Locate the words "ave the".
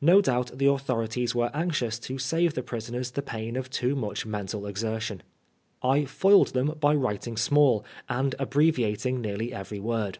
2.32-2.62